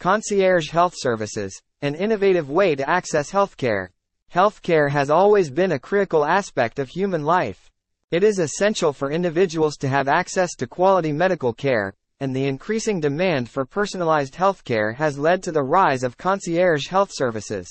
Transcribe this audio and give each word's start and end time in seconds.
Concierge 0.00 0.70
Health 0.70 0.94
Services, 0.96 1.60
an 1.82 1.94
innovative 1.94 2.48
way 2.48 2.74
to 2.74 2.88
access 2.88 3.30
healthcare. 3.30 3.88
Healthcare 4.32 4.88
has 4.88 5.10
always 5.10 5.50
been 5.50 5.72
a 5.72 5.78
critical 5.78 6.24
aspect 6.24 6.78
of 6.78 6.88
human 6.88 7.22
life. 7.22 7.70
It 8.10 8.24
is 8.24 8.38
essential 8.38 8.94
for 8.94 9.10
individuals 9.10 9.76
to 9.76 9.88
have 9.88 10.08
access 10.08 10.54
to 10.54 10.66
quality 10.66 11.12
medical 11.12 11.52
care, 11.52 11.92
and 12.18 12.34
the 12.34 12.46
increasing 12.46 12.98
demand 12.98 13.50
for 13.50 13.66
personalized 13.66 14.32
healthcare 14.32 14.94
has 14.94 15.18
led 15.18 15.42
to 15.42 15.52
the 15.52 15.62
rise 15.62 16.02
of 16.02 16.16
concierge 16.16 16.86
health 16.86 17.10
services. 17.12 17.68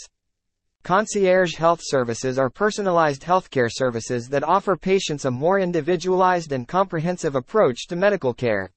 Concierge 0.83 1.55
health 1.55 1.79
services 1.81 2.37
are 2.37 2.51
personalized 2.51 3.23
healthcare 3.23 3.71
services 3.71 4.29
that 4.29 4.43
offer 4.43 4.77
patients 4.77 5.25
a 5.25 5.31
more 5.31 5.59
individualized 5.59 6.51
and 6.51 6.67
comprehensive 6.67 7.33
approach 7.33 7.87
to 7.87 7.95
medical 7.95 8.35
care. 8.35 8.69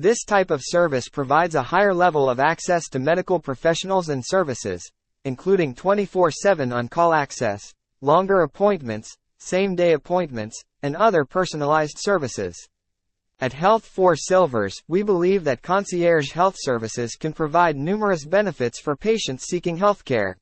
This 0.00 0.24
type 0.24 0.50
of 0.50 0.62
service 0.64 1.10
provides 1.10 1.54
a 1.54 1.62
higher 1.62 1.92
level 1.92 2.30
of 2.30 2.40
access 2.40 2.88
to 2.88 2.98
medical 2.98 3.38
professionals 3.38 4.08
and 4.08 4.24
services, 4.26 4.90
including 5.26 5.74
24-7 5.74 6.74
on-call 6.74 7.12
access, 7.12 7.74
longer 8.00 8.40
appointments, 8.40 9.14
same-day 9.40 9.92
appointments, 9.92 10.58
and 10.82 10.96
other 10.96 11.26
personalized 11.26 11.98
services. 11.98 12.56
At 13.40 13.52
Health 13.52 13.84
for 13.84 14.16
Silvers, 14.16 14.74
we 14.88 15.02
believe 15.02 15.44
that 15.44 15.60
concierge 15.60 16.30
health 16.30 16.56
services 16.58 17.14
can 17.14 17.34
provide 17.34 17.76
numerous 17.76 18.24
benefits 18.24 18.80
for 18.80 18.96
patients 18.96 19.48
seeking 19.48 19.76
healthcare. 19.76 20.32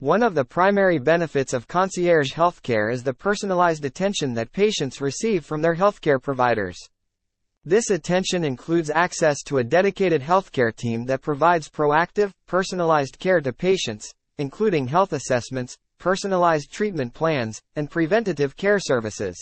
One 0.00 0.24
of 0.24 0.34
the 0.34 0.44
primary 0.44 0.98
benefits 0.98 1.52
of 1.52 1.68
concierge 1.68 2.32
healthcare 2.32 2.92
is 2.92 3.04
the 3.04 3.14
personalized 3.14 3.84
attention 3.84 4.34
that 4.34 4.50
patients 4.50 5.00
receive 5.00 5.44
from 5.44 5.62
their 5.62 5.76
healthcare 5.76 6.20
providers. 6.20 6.76
This 7.64 7.90
attention 7.90 8.42
includes 8.42 8.88
access 8.88 9.42
to 9.42 9.58
a 9.58 9.64
dedicated 9.64 10.22
healthcare 10.22 10.74
team 10.74 11.04
that 11.06 11.20
provides 11.20 11.68
proactive, 11.68 12.32
personalized 12.46 13.18
care 13.18 13.42
to 13.42 13.52
patients, 13.52 14.14
including 14.38 14.88
health 14.88 15.12
assessments, 15.12 15.76
personalized 15.98 16.72
treatment 16.72 17.12
plans, 17.12 17.60
and 17.76 17.90
preventative 17.90 18.56
care 18.56 18.78
services. 18.78 19.36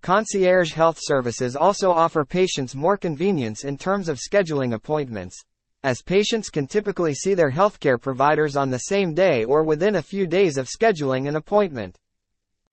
Concierge 0.00 0.72
health 0.72 0.98
services 0.98 1.56
also 1.56 1.90
offer 1.90 2.24
patients 2.24 2.74
more 2.74 2.96
convenience 2.96 3.64
in 3.64 3.76
terms 3.76 4.08
of 4.08 4.18
scheduling 4.18 4.72
appointments, 4.72 5.36
as 5.82 6.00
patients 6.00 6.48
can 6.48 6.66
typically 6.66 7.12
see 7.12 7.34
their 7.34 7.50
healthcare 7.50 8.00
providers 8.00 8.56
on 8.56 8.70
the 8.70 8.78
same 8.78 9.12
day 9.12 9.44
or 9.44 9.62
within 9.62 9.96
a 9.96 10.02
few 10.02 10.26
days 10.26 10.56
of 10.56 10.68
scheduling 10.68 11.28
an 11.28 11.36
appointment. 11.36 11.98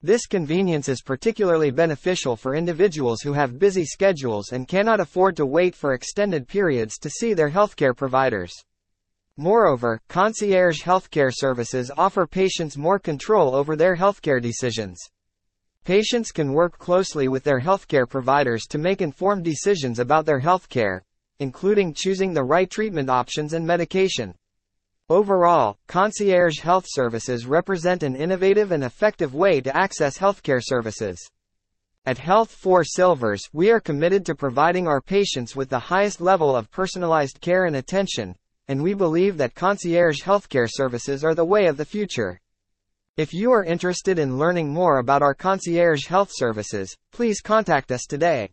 This 0.05 0.25
convenience 0.25 0.89
is 0.89 1.01
particularly 1.01 1.71
beneficial 1.71 2.35
for 2.35 2.55
individuals 2.55 3.21
who 3.21 3.31
have 3.31 3.57
busy 3.57 3.85
schedules 3.85 4.51
and 4.51 4.67
cannot 4.67 4.99
afford 4.99 5.37
to 5.37 5.45
wait 5.45 5.73
for 5.73 5.93
extended 5.93 6.45
periods 6.45 6.97
to 6.97 7.09
see 7.09 7.33
their 7.33 7.49
healthcare 7.49 7.95
providers. 7.95 8.51
Moreover, 9.37 10.01
concierge 10.09 10.83
healthcare 10.83 11.31
services 11.33 11.89
offer 11.95 12.27
patients 12.27 12.77
more 12.77 12.99
control 12.99 13.55
over 13.55 13.77
their 13.77 13.95
healthcare 13.95 14.41
decisions. 14.41 14.99
Patients 15.85 16.33
can 16.33 16.51
work 16.51 16.77
closely 16.77 17.29
with 17.29 17.45
their 17.45 17.61
healthcare 17.61 18.07
providers 18.07 18.63
to 18.71 18.77
make 18.77 19.01
informed 19.01 19.45
decisions 19.45 19.99
about 19.99 20.25
their 20.25 20.41
healthcare, 20.41 20.99
including 21.39 21.93
choosing 21.93 22.33
the 22.33 22.43
right 22.43 22.69
treatment 22.69 23.09
options 23.09 23.53
and 23.53 23.65
medication. 23.65 24.35
Overall, 25.09 25.77
concierge 25.87 26.59
health 26.59 26.85
services 26.87 27.45
represent 27.45 28.03
an 28.03 28.15
innovative 28.15 28.71
and 28.71 28.85
effective 28.85 29.35
way 29.35 29.59
to 29.59 29.75
access 29.75 30.17
healthcare 30.17 30.61
services. 30.63 31.29
At 32.05 32.17
Health 32.17 32.51
for 32.51 32.85
Silvers, 32.85 33.41
we 33.51 33.69
are 33.69 33.81
committed 33.81 34.25
to 34.25 34.35
providing 34.35 34.87
our 34.87 35.01
patients 35.01 35.57
with 35.57 35.67
the 35.67 35.79
highest 35.79 36.21
level 36.21 36.55
of 36.55 36.71
personalized 36.71 37.41
care 37.41 37.65
and 37.65 37.75
attention, 37.75 38.33
and 38.69 38.81
we 38.81 38.93
believe 38.93 39.35
that 39.37 39.55
concierge 39.55 40.21
healthcare 40.21 40.69
services 40.69 41.21
are 41.21 41.35
the 41.35 41.43
way 41.43 41.65
of 41.65 41.75
the 41.75 41.85
future. 41.85 42.39
If 43.17 43.33
you 43.33 43.51
are 43.51 43.65
interested 43.65 44.17
in 44.17 44.37
learning 44.37 44.71
more 44.71 44.99
about 44.99 45.21
our 45.21 45.35
concierge 45.35 46.07
health 46.07 46.31
services, 46.31 46.95
please 47.11 47.41
contact 47.41 47.91
us 47.91 48.05
today. 48.07 48.51